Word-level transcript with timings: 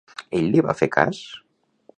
Ell 0.39 0.47
li 0.55 0.63
va 0.69 0.75
fer 0.79 0.89
cas? 0.97 1.23